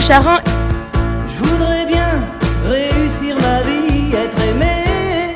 Charin 0.00 0.42
Je 1.26 1.42
voudrais 1.42 1.86
bien 1.86 2.20
réussir 2.66 3.36
ma 3.40 3.62
vie, 3.62 4.14
être 4.14 4.40
aimé, 4.42 5.32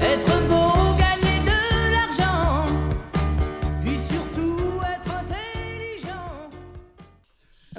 être 0.00 0.48
beau, 0.48 0.96
gagner 0.98 1.40
de 1.44 1.92
l'argent, 1.92 2.66
puis 3.82 3.98
surtout 3.98 4.80
être 4.82 5.14
intelligent. 5.14 6.50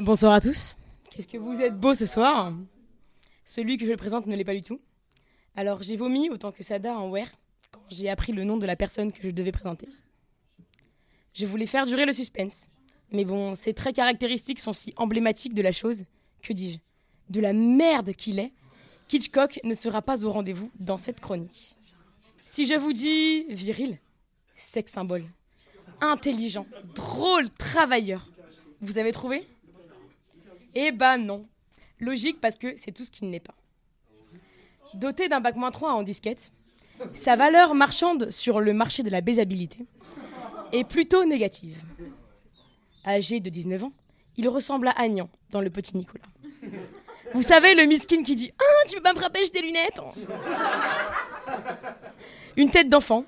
Bonsoir 0.02 0.34
à 0.34 0.42
tous. 0.42 0.76
Qu'est-ce 1.10 1.28
que 1.28 1.38
vous 1.38 1.60
êtes 1.62 1.78
beau 1.78 1.94
ce 1.94 2.06
soir? 2.06 2.54
Celui 3.46 3.78
que 3.78 3.86
je 3.86 3.94
présente 3.94 4.28
ne 4.28 4.36
l'est 4.36 4.46
pas 4.46 4.54
du 4.54 4.64
tout. 4.64 4.80
Alors 5.56 5.84
j'ai 5.84 5.96
vomi 5.96 6.30
autant 6.30 6.52
que 6.52 6.64
Sada 6.64 6.98
en 6.98 7.10
wear 7.10 7.28
quand 7.72 7.84
j'ai 7.90 8.10
appris 8.10 8.32
le 8.32 8.44
nom 8.44 8.58
de 8.58 8.66
la 8.66 8.76
personne 8.76 9.12
que 9.12 9.24
je 9.24 9.30
devais 9.30 9.52
présenter. 9.52 9.88
Je 11.34 11.46
voulais 11.46 11.66
faire 11.66 11.86
durer 11.86 12.06
le 12.06 12.14
suspense. 12.14 12.70
Mais 13.14 13.26
bon, 13.26 13.54
ces 13.54 13.74
traits 13.74 13.96
caractéristiques 13.96 14.60
sont 14.60 14.74
si 14.74 14.94
emblématiques 14.98 15.54
de 15.54 15.62
la 15.62 15.72
chose, 15.72 16.06
que 16.42 16.52
dis-je, 16.52 16.80
de 17.30 17.40
la 17.40 17.54
merde 17.54 18.14
qu'il 18.14 18.40
est, 18.40 18.52
qu'Hitchcock 19.08 19.60
ne 19.64 19.76
sera 19.76 20.02
pas 20.02 20.26
au 20.26 20.32
rendez-vous 20.32 20.72
dans 20.80 20.98
cette 20.98 21.20
chronique. 21.20 21.78
Si 22.44 22.66
je 22.66 22.74
vous 22.74 22.92
dis 22.92 23.46
viril, 23.50 24.00
sex 24.56 24.92
symbole, 24.92 25.24
intelligent, 26.02 26.66
drôle, 26.96 27.50
travailleur, 27.52 28.30
vous 28.82 28.98
avez 28.98 29.12
trouvé? 29.12 29.48
Eh 30.74 30.92
ben 30.92 31.18
non. 31.18 31.46
Logique 32.00 32.42
parce 32.42 32.56
que 32.56 32.74
c'est 32.76 32.92
tout 32.92 33.06
ce 33.06 33.12
qu'il 33.12 33.30
n'est 33.30 33.40
pas. 33.40 33.56
Doté 34.96 35.30
d'un 35.30 35.40
bac 35.40 35.56
3 35.56 35.94
en 35.94 36.04
disquette, 36.04 36.52
sa 37.14 37.36
valeur 37.36 37.76
marchande 37.76 38.30
sur 38.32 38.60
le 38.60 38.74
marché 38.74 39.04
de 39.04 39.10
la 39.10 39.22
baisabilité 39.22 39.86
est 40.72 40.84
plutôt 40.84 41.26
négative. 41.26 41.78
Âgé 43.06 43.40
de 43.40 43.50
19 43.50 43.84
ans, 43.84 43.94
il 44.38 44.48
ressemble 44.48 44.88
à 44.88 44.92
Agnan 44.92 45.30
dans 45.52 45.62
Le 45.62 45.70
Petit 45.70 45.98
Nicolas. 45.98 46.26
Vous 47.34 47.44
savez, 47.44 47.76
le 47.76 47.86
miskin 47.86 48.24
qui 48.24 48.36
dit 48.36 48.52
Ah, 48.60 48.88
tu 48.88 48.96
peux 48.98 49.02
pas 49.02 49.14
me 49.14 49.20
frapper, 49.20 49.40
j'ai 49.44 49.50
des 49.50 49.66
lunettes 49.66 50.00
Une 52.58 52.70
tête 52.70 52.90
d'enfant. 52.90 53.26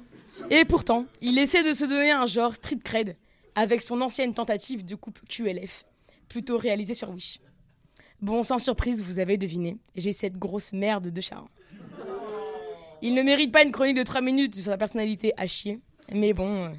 Et 0.49 0.63
pourtant, 0.63 1.05
il 1.21 1.39
essaie 1.39 1.63
de 1.63 1.73
se 1.73 1.85
donner 1.85 2.11
un 2.11 2.27
genre 2.27 2.53
street 2.53 2.79
cred 2.83 3.17
avec 3.55 3.81
son 3.81 4.01
ancienne 4.01 4.33
tentative 4.33 4.85
de 4.85 4.95
coupe 4.95 5.19
QLF, 5.27 5.85
plutôt 6.27 6.57
réalisée 6.57 6.93
sur 6.93 7.09
Wish. 7.09 7.39
Bon, 8.21 8.43
sans 8.43 8.59
surprise, 8.59 9.01
vous 9.01 9.19
avez 9.19 9.37
deviné, 9.37 9.77
j'ai 9.95 10.11
cette 10.11 10.37
grosse 10.37 10.73
merde 10.73 11.07
de 11.07 11.21
Charin. 11.21 11.47
Il 13.01 13.13
ne 13.13 13.23
mérite 13.23 13.51
pas 13.51 13.63
une 13.63 13.71
chronique 13.71 13.97
de 13.97 14.03
3 14.03 14.21
minutes 14.21 14.55
sur 14.55 14.65
sa 14.65 14.77
personnalité 14.77 15.33
à 15.37 15.47
chier, 15.47 15.79
mais 16.11 16.33
bon, 16.33 16.65
euh, 16.65 16.69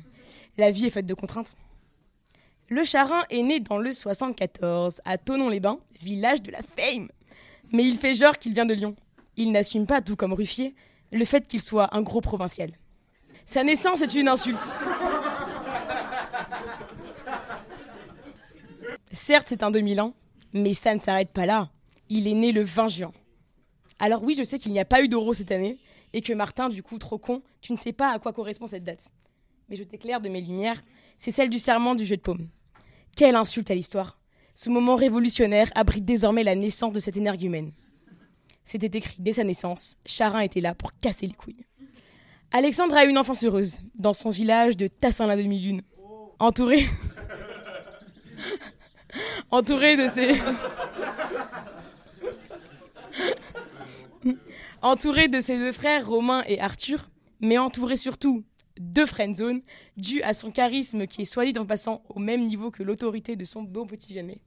la 0.59 0.71
vie 0.71 0.87
est 0.87 0.91
faite 0.91 1.07
de 1.07 1.15
contraintes. 1.15 1.55
Le 2.69 2.83
Charin 2.83 3.23
est 3.31 3.43
né 3.43 3.61
dans 3.61 3.79
le 3.79 3.93
74, 3.93 5.01
à 5.05 5.19
Tonon-les-Bains, 5.19 5.79
village 6.01 6.43
de 6.43 6.51
la 6.51 6.59
fame. 6.77 7.09
Mais 7.73 7.85
il 7.85 7.97
fait 7.97 8.15
genre 8.15 8.39
qu'il 8.39 8.55
vient 8.55 8.67
de 8.67 8.75
Lyon. 8.75 8.97
Il 9.37 9.53
n'assume 9.53 9.87
pas, 9.87 10.01
tout 10.01 10.17
comme 10.17 10.33
Ruffier, 10.33 10.75
le 11.13 11.25
fait 11.25 11.47
qu'il 11.47 11.61
soit 11.61 11.95
un 11.95 12.03
gros 12.03 12.21
provincial. 12.21 12.73
Sa 13.45 13.63
naissance 13.63 14.03
est 14.03 14.15
une 14.15 14.27
insulte. 14.27 14.75
Certes, 19.13 19.47
c'est 19.49 19.63
un 19.63 19.71
2001, 19.71 20.13
mais 20.53 20.75
ça 20.75 20.93
ne 20.93 20.99
s'arrête 20.99 21.31
pas 21.31 21.47
là. 21.47 21.71
Il 22.09 22.27
est 22.27 22.35
né 22.35 22.51
le 22.51 22.65
20 22.65 22.89
juin. 22.89 23.13
Alors 24.01 24.25
oui, 24.25 24.35
je 24.37 24.43
sais 24.43 24.59
qu'il 24.59 24.73
n'y 24.73 24.81
a 24.81 24.85
pas 24.85 25.03
eu 25.03 25.09
d'euro 25.09 25.35
cette 25.35 25.53
année, 25.53 25.79
et 26.13 26.21
que 26.21 26.33
Martin, 26.33 26.69
du 26.69 26.83
coup, 26.83 26.99
trop 26.99 27.19
con, 27.19 27.43
tu 27.61 27.73
ne 27.73 27.79
sais 27.79 27.93
pas 27.93 28.11
à 28.11 28.19
quoi 28.19 28.33
correspond 28.33 28.67
cette 28.67 28.85
date. 28.85 29.09
Mais 29.69 29.77
je 29.77 29.85
t'éclaire 29.85 30.21
de 30.21 30.29
mes 30.29 30.41
lumières, 30.41 30.83
c'est 31.19 31.31
celle 31.31 31.51
du 31.51 31.59
serment 31.59 31.95
du 31.95 32.05
jeu 32.05 32.17
de 32.17 32.23
paume. 32.23 32.49
Quelle 33.17 33.37
insulte 33.37 33.71
à 33.71 33.75
l'histoire 33.75 34.19
Ce 34.55 34.69
moment 34.69 34.97
révolutionnaire 34.97 35.71
abrite 35.75 36.05
désormais 36.05 36.45
la 36.45 36.55
naissance 36.55 36.93
de 36.93 37.01
cette 37.01 37.17
énergumène. 37.17 37.73
C'était 38.65 38.99
écrit 38.99 39.17
dès 39.19 39.33
sa 39.33 39.45
naissance, 39.45 39.97
Charin 40.05 40.41
était 40.41 40.61
là 40.61 40.75
pour 40.75 40.93
casser 40.99 41.27
les 41.27 41.35
couilles. 41.35 41.65
Alexandre 42.53 42.97
a 42.97 43.05
eu 43.05 43.11
une 43.11 43.19
enfance 43.19 43.45
heureuse, 43.45 43.81
dans 43.95 44.13
son 44.13 44.31
village 44.31 44.77
de 44.77 44.87
Tassin-la-Demi-Lune, 44.87 45.83
entouré... 46.39 46.81
entouré 49.51 49.97
de 49.97 50.09
ses... 50.09 50.33
entouré 54.83 55.29
de 55.29 55.41
ses 55.41 55.59
deux 55.59 55.73
frères 55.73 56.07
Romain 56.07 56.45
et 56.47 56.61
Arthur, 56.61 57.09
mais 57.41 57.59
entouré 57.59 57.97
surtout 57.97 58.45
de 58.79 59.05
friendzone, 59.05 59.63
dû 59.97 60.23
à 60.23 60.35
son 60.35 60.51
charisme 60.51 61.07
qui 61.07 61.23
est 61.23 61.27
soit 61.27 61.45
dit 61.45 61.59
en 61.59 61.67
passant 61.67 62.03
au 62.09 62.19
même 62.19 62.45
niveau 62.45 62.71
que 62.71 62.83
l'autorité 62.83 63.37
de 63.37 63.45
son 63.45 63.63
beau 63.63 63.85
petit 63.85 64.15
jamais. 64.15 64.41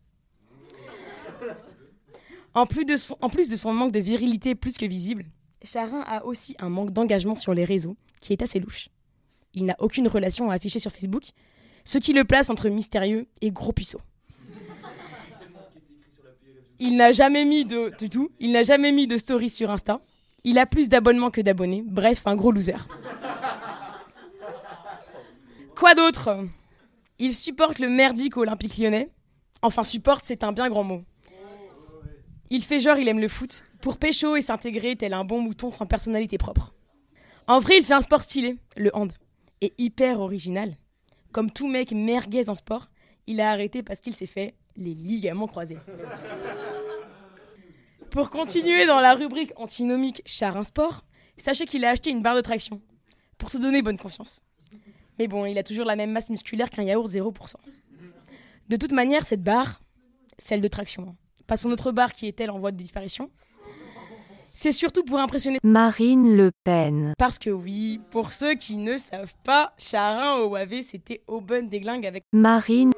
En 2.54 2.66
plus, 2.66 2.86
de 2.86 2.96
son, 2.96 3.18
en 3.22 3.30
plus 3.30 3.50
de 3.50 3.56
son 3.56 3.74
manque 3.74 3.92
de 3.92 4.00
virilité 4.00 4.56
plus 4.56 4.78
que 4.78 4.86
visible, 4.86 5.26
Charin 5.64 6.02
a 6.02 6.26
aussi 6.26 6.56
un 6.60 6.70
manque 6.70 6.92
d'engagement 6.92 7.36
sur 7.36 7.54
les 7.54 7.64
réseaux 7.64 7.96
qui 8.22 8.34
est 8.34 8.42
assez 8.42 8.60
louche. 8.60 8.90
Il 9.54 9.66
n'a 9.66 9.76
aucune 9.80 10.08
relation 10.08 10.50
à 10.50 10.56
afficher 10.56 10.80
sur 10.80 10.92
Facebook, 10.92 11.24
ce 11.84 11.98
qui 11.98 12.14
le 12.14 12.24
place 12.24 12.50
entre 12.50 12.70
mystérieux 12.70 13.28
et 13.42 13.52
gros 13.52 13.74
puceau. 13.74 14.00
Il 16.80 16.96
n'a 16.96 17.12
jamais 17.12 17.44
mis 17.44 17.66
de, 17.66 17.92
du 17.98 18.10
tout, 18.10 18.32
il 18.40 18.52
n'a 18.54 18.64
jamais 18.64 18.92
mis 18.92 19.06
de 19.06 19.18
story 19.18 19.50
sur 19.50 19.70
Insta. 19.70 20.00
Il 20.46 20.58
a 20.58 20.66
plus 20.66 20.88
d'abonnements 20.88 21.32
que 21.32 21.42
d'abonnés. 21.42 21.84
Bref, 21.86 22.26
un 22.26 22.38
gros 22.38 22.52
loser. 22.52 22.88
Quoi 25.80 25.96
d'autre? 25.96 26.46
Il 27.20 27.34
supporte 27.34 27.80
le 27.80 27.88
merdique 27.88 28.36
olympique 28.36 28.78
lyonnais. 28.78 29.08
Enfin, 29.62 29.86
supporte, 29.86 30.26
c'est 30.26 30.44
un 30.44 30.52
bien 30.52 30.68
grand 30.68 30.84
mot. 30.84 31.06
Il 32.50 32.66
fait 32.66 32.82
genre, 32.82 32.98
il 32.98 33.08
aime 33.08 33.22
le 33.22 33.30
foot, 33.30 33.64
pour 33.82 33.96
pécho 33.96 34.36
et 34.36 34.42
s'intégrer 34.42 34.98
tel 34.98 35.14
un 35.14 35.24
bon 35.24 35.40
mouton 35.40 35.72
sans 35.72 35.86
personnalité 35.86 36.38
propre. 36.38 36.74
En 37.48 37.60
vrai, 37.60 37.78
il 37.78 37.86
fait 37.86 37.94
un 37.94 38.02
sport 38.02 38.24
stylé, 38.24 38.58
le 38.76 38.94
hand, 38.94 39.14
et 39.62 39.74
hyper 39.78 40.20
original. 40.20 40.76
Comme 41.32 41.50
tout 41.50 41.70
mec 41.70 41.94
merguez 41.94 42.50
en 42.50 42.56
sport, 42.56 42.90
il 43.26 43.40
a 43.40 43.50
arrêté 43.50 43.82
parce 43.82 44.02
qu'il 44.02 44.14
s'est 44.14 44.26
fait 44.26 44.56
les 44.76 44.94
ligaments 44.94 45.48
croisés. 45.48 45.78
Pour 48.10 48.32
continuer 48.32 48.86
dans 48.86 49.00
la 49.00 49.16
rubrique 49.16 49.54
antinomique 49.56 50.24
Charin 50.26 50.66
Sport, 50.66 51.06
sachez 51.38 51.66
qu'il 51.66 51.86
a 51.86 51.92
acheté 51.92 52.10
une 52.10 52.22
barre 52.22 52.36
de 52.36 52.42
traction, 52.42 52.82
pour 53.38 53.50
se 53.50 53.58
donner 53.58 53.82
bonne 53.82 53.98
conscience. 53.98 54.42
Mais 55.20 55.28
bon, 55.28 55.46
il 55.46 55.58
a 55.58 55.64
toujours 55.64 55.86
la 55.86 55.98
même 55.98 56.12
masse 56.12 56.30
musculaire 56.30 56.70
qu'un 56.70 56.84
yaourt 56.84 57.10
0%. 57.10 57.56
De 58.70 58.76
toute 58.78 58.94
manière, 58.94 59.26
cette 59.26 59.44
barre, 59.44 59.82
celle 60.38 60.62
de 60.62 60.68
traction, 60.70 61.10
hein. 61.10 61.16
pas 61.46 61.58
son 61.58 61.72
autre 61.72 61.92
barre 61.92 62.14
qui 62.14 62.26
est 62.28 62.40
elle 62.40 62.52
en 62.52 62.60
voie 62.60 62.72
de 62.72 62.78
disparition, 62.78 63.30
c'est 64.54 64.72
surtout 64.72 65.04
pour 65.04 65.20
impressionner. 65.20 65.60
Marine 65.64 66.38
Le 66.38 66.52
Pen. 66.64 67.14
Parce 67.18 67.38
que 67.38 67.50
oui, 67.50 68.00
pour 68.12 68.32
ceux 68.32 68.56
qui 68.56 68.78
ne 68.78 68.98
savent 68.98 69.36
pas, 69.44 69.74
Charin 69.78 70.38
au 70.38 70.50
Wavé, 70.50 70.84
c'était 70.84 71.22
Aubin 71.28 71.64
Deglingue 71.64 72.06
avec 72.06 72.24
Marine. 72.32 72.92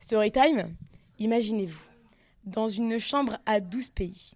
Storytime. 0.00 0.74
Imaginez-vous, 1.18 1.84
dans 2.44 2.68
une 2.68 2.98
chambre 2.98 3.38
à 3.44 3.60
12 3.60 3.90
pays, 3.90 4.32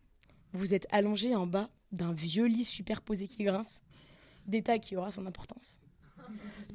vous 0.52 0.74
êtes 0.74 0.86
allongé 0.90 1.34
en 1.34 1.46
bas 1.46 1.70
d'un 1.92 2.12
vieux 2.12 2.46
lit 2.46 2.64
superposé 2.64 3.26
qui 3.26 3.44
grince, 3.44 3.82
détail 4.46 4.80
qui 4.80 4.96
aura 4.96 5.10
son 5.10 5.26
importance. 5.26 5.80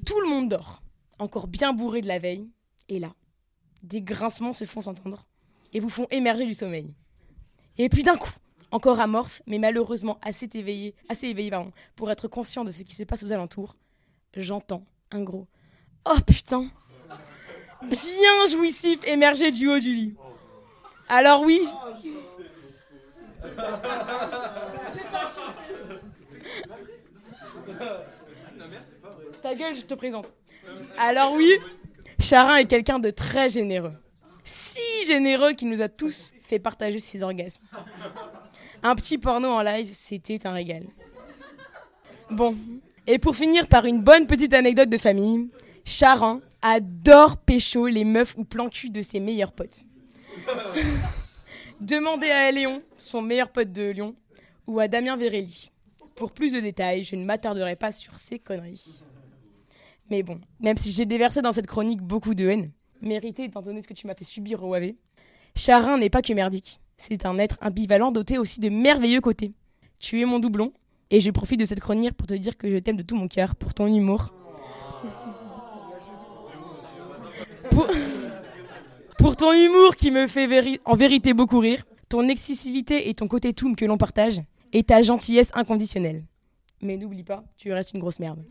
Tout 0.05 0.19
le 0.21 0.29
monde 0.29 0.49
dort, 0.49 0.81
encore 1.19 1.47
bien 1.47 1.73
bourré 1.73 2.01
de 2.01 2.07
la 2.07 2.19
veille, 2.19 2.49
et 2.89 2.99
là, 2.99 3.13
des 3.83 4.01
grincements 4.01 4.53
se 4.53 4.65
font 4.65 4.87
entendre 4.87 5.25
et 5.73 5.79
vous 5.79 5.89
font 5.89 6.07
émerger 6.11 6.45
du 6.45 6.53
sommeil. 6.53 6.93
Et 7.77 7.89
puis 7.89 8.03
d'un 8.03 8.17
coup, 8.17 8.33
encore 8.71 8.99
amorphe, 8.99 9.41
mais 9.47 9.59
malheureusement 9.59 10.17
assez 10.21 10.49
éveillé, 10.53 10.95
assez 11.09 11.27
éveillé 11.27 11.51
pour 11.95 12.11
être 12.11 12.27
conscient 12.27 12.63
de 12.63 12.71
ce 12.71 12.83
qui 12.83 12.95
se 12.95 13.03
passe 13.03 13.23
aux 13.23 13.31
alentours, 13.31 13.75
j'entends 14.35 14.85
un 15.11 15.21
gros 15.23 15.47
Oh 16.05 16.19
putain 16.25 16.69
Bien 17.83 18.45
jouissif 18.49 19.05
émerger 19.07 19.51
du 19.51 19.67
haut 19.67 19.79
du 19.79 19.93
lit. 19.93 20.15
Alors 21.09 21.41
oui. 21.41 21.61
Ta 29.41 29.55
gueule, 29.55 29.75
je 29.75 29.81
te 29.81 29.93
présente. 29.93 30.33
Alors 30.97 31.33
oui, 31.33 31.51
Charin 32.19 32.57
est 32.57 32.65
quelqu'un 32.65 32.99
de 32.99 33.09
très 33.09 33.49
généreux. 33.49 33.93
Si 34.43 35.05
généreux 35.05 35.53
qu'il 35.53 35.69
nous 35.69 35.81
a 35.81 35.89
tous 35.89 36.33
fait 36.43 36.59
partager 36.59 36.99
ses 36.99 37.23
orgasmes. 37.23 37.63
Un 38.83 38.95
petit 38.95 39.17
porno 39.17 39.49
en 39.49 39.61
live, 39.61 39.89
c'était 39.93 40.47
un 40.47 40.53
régal. 40.53 40.83
Bon, 42.29 42.55
et 43.07 43.19
pour 43.19 43.35
finir 43.35 43.67
par 43.67 43.85
une 43.85 44.01
bonne 44.01 44.27
petite 44.27 44.53
anecdote 44.53 44.89
de 44.89 44.97
famille, 44.97 45.49
Charin 45.85 46.41
adore 46.61 47.37
pécho 47.37 47.87
les 47.87 48.05
meufs 48.05 48.35
ou 48.37 48.43
plan 48.43 48.69
cul 48.69 48.89
de 48.89 49.01
ses 49.01 49.19
meilleurs 49.19 49.51
potes. 49.51 49.83
Demandez 51.81 52.29
à 52.29 52.51
Léon, 52.51 52.81
son 52.97 53.21
meilleur 53.21 53.49
pote 53.49 53.71
de 53.71 53.89
Lyon, 53.89 54.15
ou 54.67 54.79
à 54.79 54.87
Damien 54.87 55.15
Vérelli. 55.15 55.71
Pour 56.15 56.31
plus 56.31 56.53
de 56.53 56.59
détails, 56.59 57.03
je 57.03 57.15
ne 57.15 57.25
m'attarderai 57.25 57.75
pas 57.75 57.91
sur 57.91 58.19
ces 58.19 58.39
conneries. 58.39 59.01
Mais 60.09 60.23
bon, 60.23 60.39
même 60.59 60.77
si 60.77 60.91
j'ai 60.91 61.05
déversé 61.05 61.41
dans 61.41 61.51
cette 61.51 61.67
chronique 61.67 62.01
beaucoup 62.01 62.35
de 62.35 62.47
haine, 62.47 62.71
Mérité 63.01 63.45
étant 63.45 63.61
donné 63.61 63.81
ce 63.81 63.87
que 63.87 63.95
tu 63.95 64.05
m'as 64.05 64.13
fait 64.13 64.23
subir 64.23 64.63
au 64.63 64.75
AV. 64.75 64.93
Charin 65.55 65.97
n'est 65.97 66.11
pas 66.11 66.21
que 66.21 66.33
merdique. 66.33 66.79
C'est 66.97 67.25
un 67.25 67.39
être 67.39 67.57
ambivalent 67.61 68.11
doté 68.11 68.37
aussi 68.37 68.59
de 68.59 68.69
merveilleux 68.69 69.21
côtés. 69.21 69.53
Tu 69.97 70.21
es 70.21 70.25
mon 70.25 70.37
doublon, 70.37 70.71
et 71.09 71.19
je 71.19 71.31
profite 71.31 71.59
de 71.59 71.65
cette 71.65 71.79
chronique 71.79 72.13
pour 72.13 72.27
te 72.27 72.35
dire 72.35 72.57
que 72.57 72.69
je 72.69 72.77
t'aime 72.77 72.97
de 72.97 73.03
tout 73.03 73.15
mon 73.15 73.27
cœur 73.27 73.55
pour 73.55 73.73
ton 73.73 73.87
humour. 73.87 74.33
Pour, 79.17 79.35
ton 79.37 79.53
humour 79.53 79.95
qui 79.95 80.11
me 80.11 80.27
fait 80.27 80.79
en 80.83 80.95
vérité 80.95 81.33
beaucoup 81.33 81.59
rire, 81.59 81.85
ton 82.09 82.27
excessivité 82.27 83.07
et 83.07 83.13
ton 83.13 83.27
côté 83.27 83.53
toum 83.53 83.75
que 83.75 83.85
l'on 83.85 83.97
partage, 83.97 84.41
et 84.73 84.83
ta 84.83 85.01
gentillesse 85.01 85.51
inconditionnelle. 85.53 86.23
Mais 86.81 86.97
n'oublie 86.97 87.23
pas, 87.23 87.43
tu 87.57 87.71
restes 87.71 87.93
une 87.93 87.99
grosse 87.99 88.19
merde. 88.19 88.43